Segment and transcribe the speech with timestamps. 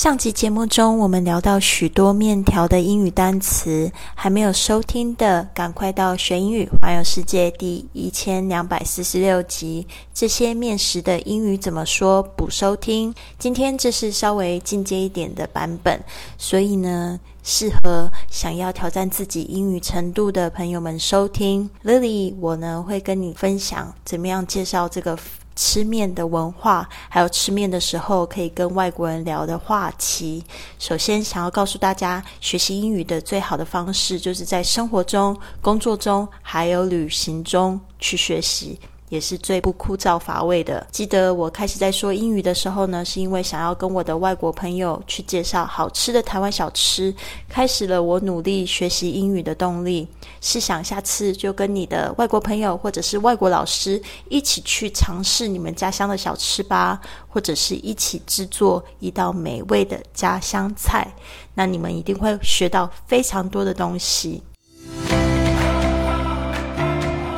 [0.00, 12.22] 上集节目中，我们聊到许多面条的英语单词，还没有收听的，赶快到学英语环游世界第一千两百四十六集，这些面食的英语怎么说？
[12.22, 13.14] 补收听。
[13.38, 16.02] 今天这是稍微进阶一点的版本，
[16.38, 21.68] 所以呢，适合想要挑战自己英语程度的朋友们收听。
[21.84, 25.18] Lily，我呢会跟你分享怎么样介绍这个。
[25.60, 30.42] 吃面的文化，还有吃面的时候可以跟外国人聊的话题。
[30.78, 38.80] 首先，想要告诉大家，学习英语的最好的方式，就是在生活中、工作中，还有旅行中去学习。
[39.10, 40.86] 也是最不枯燥乏味的。
[40.90, 47.14] 记得我开始在说英语的时候呢，是因为想要跟我的外国朋友去介绍好吃的台湾小吃，
[47.48, 50.08] 开始了我努力学习英语的动力。
[50.40, 56.98] 试想下次就跟你的外国朋友或者是外国老师一起去尝试你们家乡的小吃吧，
[57.28, 61.06] 或者是一起制作一道美味的家乡菜，
[61.54, 64.42] 那你们一定会学到非常多的东西。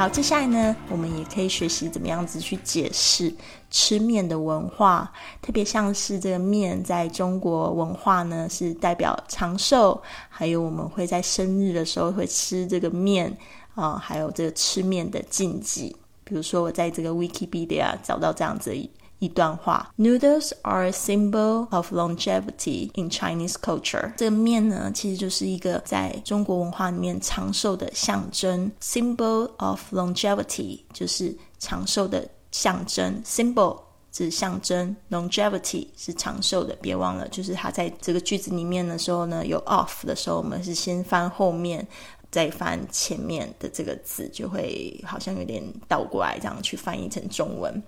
[0.00, 3.30] 好，接下来呢，我们也可以学习怎么样子去解释
[3.70, 5.12] 吃面的文化，
[5.42, 13.36] 特别像是这个面在中国文化呢，是代表长寿，还有我们会在生日的时候会吃这个面
[13.74, 18.74] 啊，还有这个吃面的禁忌，比如说我在这个 Wikipedia 找到这样子。
[19.20, 24.12] 一段话：Noodles are a symbol of longevity in Chinese culture。
[24.16, 28.72] 这个面呢，其实就是一个在中国文化里面长寿的象征。
[28.80, 33.22] Symbol of longevity 就是长寿的象征。
[33.22, 33.78] Symbol
[34.10, 36.74] 是象征，longevity 是长寿的。
[36.80, 41.86] 别忘了，就是它在这个句子里面的时候呢，有 of 的时候，我们是先翻后面，
[42.30, 47.82] 再翻前面的这个字，就会好像有点倒过来，这样去翻译成中文。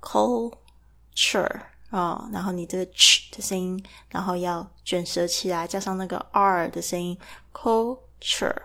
[0.00, 7.18] ，culture 啊，然后你这个 ch 的声音，然后要卷舌起来，加上那个 r 的声音
[7.52, 8.56] ，culture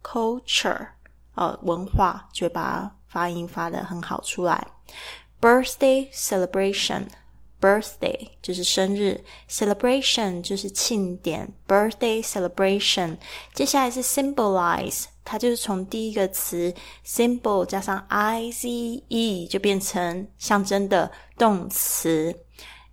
[0.00, 0.86] culture
[1.34, 4.64] 哦，文化嘴巴发音发的很好出来。
[5.41, 7.07] Birthday celebration,
[7.61, 11.53] birthday 就是生日，celebration 就是庆典。
[11.67, 13.17] Birthday celebration，
[13.53, 16.73] 接下来是 symbolize，它就是从第一个词
[17.05, 22.35] symbol 加上 i z e 就变成象征的动词。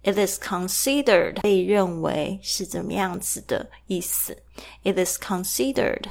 [0.04, 4.36] It is considered 被认为是怎么样子的意思。
[4.82, 6.04] It is considered。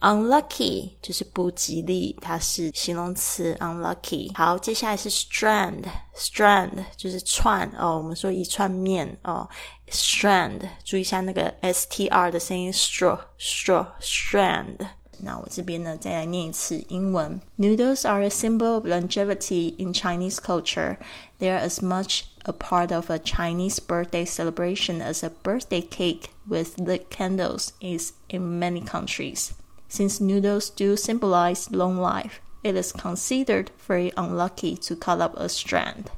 [0.00, 3.56] Unlucky 就是不吉利，它是形容词。
[3.60, 4.30] Unlucky。
[4.36, 7.96] 好，接下来是 strand，strand 就是串哦。
[7.96, 9.48] 我们说一串面哦，
[9.90, 10.68] strand。
[10.84, 14.86] 注意一下那个 s t r 的声音，straw，straw，strand。
[15.20, 20.98] 那我这边呢再来念一次英文：Noodles are a symbol of longevity in Chinese culture.
[21.38, 26.32] They are as much a part of a Chinese birthday celebration as a birthday cake
[26.46, 29.54] with lit candles is in many countries.
[29.91, 35.49] Since noodles do symbolize long life, it is considered very unlucky to cut up a
[35.49, 36.09] strand.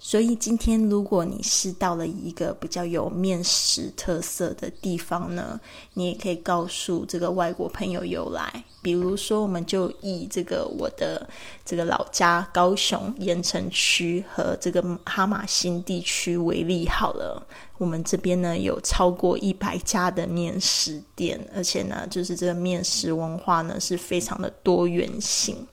[0.00, 5.60] 所以今天，如果你是到了一个比较有面食特色的地方呢，
[5.94, 8.64] 你也可以告诉这个外国朋友由来。
[8.80, 11.28] 比如说，我们就以这个我的
[11.64, 17.44] 这个老家高雄盐城区和这个哈马新地区为例好了。
[17.76, 25.66] 我们这边呢有超过一百家的面食店，而且呢，就是这个面食文化呢是非常的多元性。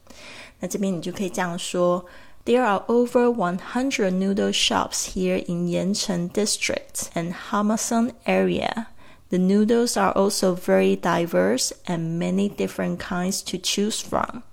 [0.60, 2.04] 那这边你就可以这样说。
[2.45, 8.89] There are over 100 noodle shops here in Yancheng district and Hamasan area.
[9.30, 14.44] The noodles are also very diverse and many different kinds to choose from.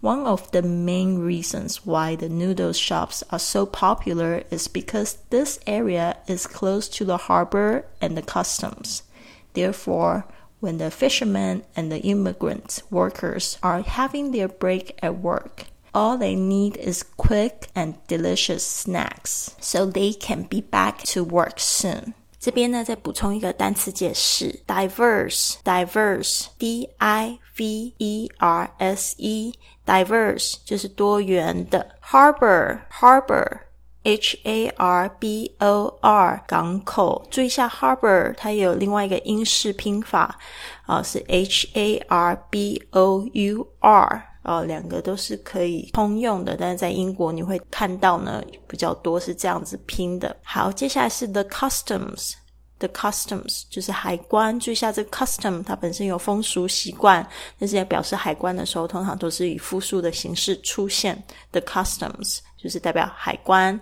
[0.00, 5.58] One of the main reasons why the noodle shops are so popular is because this
[5.66, 9.02] area is close to the harbor and the customs.
[9.54, 10.26] Therefore,
[10.60, 16.35] when the fishermen and the immigrant workers are having their break at work, all they
[16.35, 22.13] need is quick and delicious snacks, so they can be back to work soon.
[22.39, 31.95] 这边呢，再补充一个单词解释：diverse，diverse，d i v e r s e，diverse 就是多元的。
[32.03, 37.25] harbor，harbor，h a r b o r，港口。
[37.31, 40.37] 注意一下，harbor 它有另外一个英式拼法
[40.85, 44.30] 啊，是 h a r b o u r。
[44.42, 50.36] 哦，两个都是可以通用的，但是在英国你会看到呢比较多是这样子拼的。
[50.42, 54.58] 好，接下来是 the customs，the customs 就是海关。
[54.58, 57.26] 注意一下这个 custom，它本身有风俗习惯，
[57.58, 61.22] 但是在表示海关的时候，通常都是以复数的形式出现。
[61.52, 63.80] the customs 就是代表海关。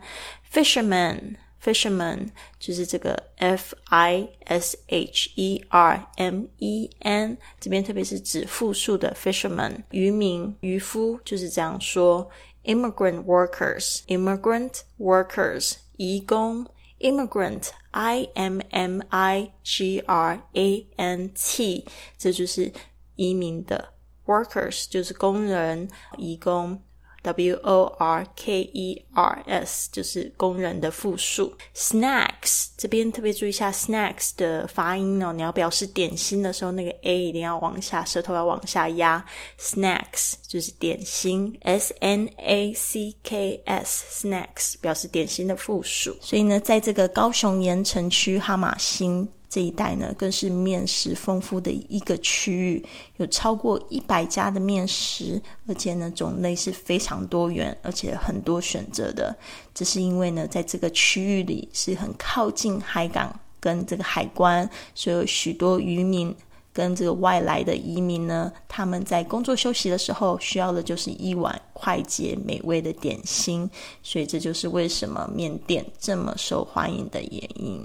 [0.53, 1.37] fisherman。
[1.64, 2.30] Fisherman
[2.60, 12.30] 就是这个 F I S H E R M E N，这边特别是指复数的 fisherman，渔民、渔夫就是这样说。
[12.66, 16.66] Immigrant workers，immigrant workers，移工，
[17.00, 21.86] immigrant I M M I G R A N T，
[22.18, 22.72] 这就是
[23.16, 23.94] 移民的
[24.26, 25.88] workers，就是工人、
[26.18, 26.82] 移工。
[27.23, 31.53] W O R K E R S 就是工人的复数。
[31.75, 39.23] Snacks 这边特别注意一下 snacks 的发音哦，你要表示点心的时候，那个 a 一定要往下，舌头要往下压。
[39.59, 46.17] Snacks 就是点心，S N A C K S snacks 表示点心的复数。
[46.21, 49.29] 所以呢，在这个高雄盐城区哈马星。
[49.51, 52.87] 这一带呢，更是面食丰富的一个区域，
[53.17, 59.37] 有超过一百家的面食，而且呢，种类是非常多元，而且很多选择的。
[59.75, 66.33] 这是因为呢，在这个区域里是很靠近海港跟这个海关，所以有许多渔民
[66.73, 73.69] 跟这个外来的移民呢，他们在工作休息的时候需要的就是一碗快捷美味的点心，
[74.01, 77.85] 所以这就是为什么面店这么受欢迎的原因。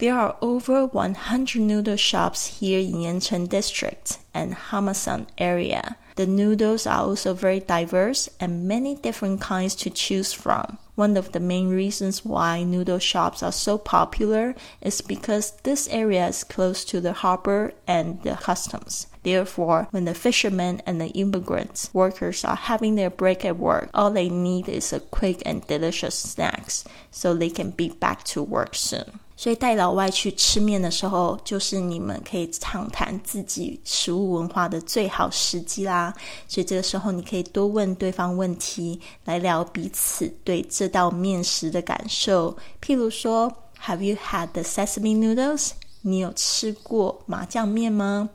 [0.00, 5.98] There are over 100 noodle shops here in Yancheng District and Hamasan area.
[6.16, 10.78] The noodles are also very diverse and many different kinds to choose from.
[10.94, 16.28] One of the main reasons why noodle shops are so popular is because this area
[16.28, 19.06] is close to the harbor and the customs.
[19.22, 24.10] Therefore, when the fishermen and the immigrant workers are having their break at work, all
[24.10, 28.74] they need is a quick and delicious snacks so they can be back to work
[28.74, 29.20] soon.
[29.40, 36.12] 所以带老外去吃面的时候，就是你们可以畅谈自己食物文化的最好时机啦。
[36.46, 42.54] 所以这个时候，你可以多问对方问题，来聊彼此对这道面食的感受。
[42.82, 43.50] 譬如说
[43.82, 45.70] ，Have you had the sesame noodles？
[46.02, 48.28] 你有吃过麻酱面吗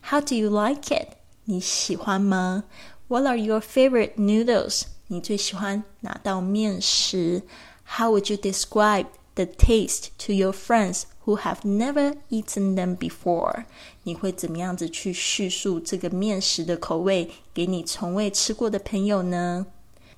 [0.00, 1.08] ？How do you like it？
[1.46, 2.62] 你喜欢吗
[3.08, 4.82] ？What are your favorite noodles？
[5.08, 7.42] 你最喜欢哪道面食
[7.84, 9.06] ？How would you describe？
[9.34, 13.64] the taste to your friends who have never eaten them before.
[14.04, 19.66] 你会怎么样子去叙述这个面食的口味给你从未吃过的朋友呢？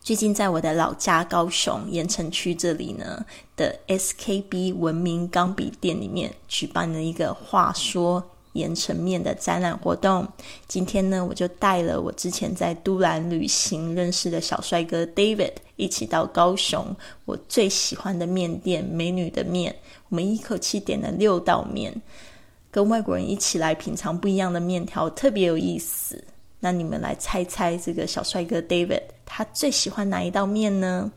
[0.00, 3.25] 最近在我的老家高雄盐城区这里呢
[3.56, 10.26] 的 skb 文明钢笔店里面举办了一个话说盐城面的展览活动，
[10.66, 16.84] 今天呢，我就带了我之前在都兰旅行认识的小帅哥 David 一起到高雄
[17.25, 19.75] 我最喜欢的面店美女的面，
[20.08, 21.94] 我们一口气点了六道面。
[22.70, 26.25] 跟外国人一起来品尝不一样的面条，特别有意思。
[26.58, 31.12] 那你们来猜猜，这个小帅哥 David 他最喜欢哪一道面呢？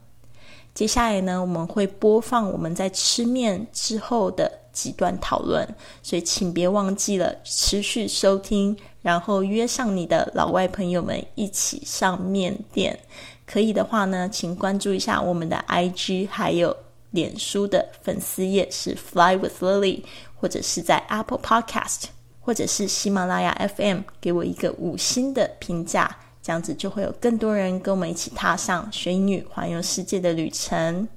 [0.75, 5.67] 接下来呢，我们会播放我们在吃面之后的几段讨论，
[6.03, 13.00] 所以请别忘记了持续收听，然后约上你的老外朋友们一起上面店。
[13.48, 16.77] 可以的话呢，请关注一下我们的 IG，还有
[17.10, 20.03] 脸书的粉丝页是 Fly with Lily，
[20.36, 22.03] 或者是在 Apple Podcast，
[22.39, 31.07] 或者是喜马拉雅 FM，给我一个五星的评价，这样子就会有更多人跟我们一起踏上学英语环游世界的旅程。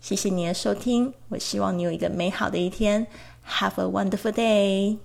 [0.00, 3.06] 谢谢你的收听，我希望你有一个美好的一天
[3.46, 4.98] ，Have a wonderful day。